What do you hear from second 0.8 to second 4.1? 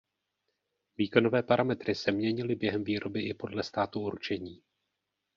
Výkonové parametry se měnily během výroby i podle státu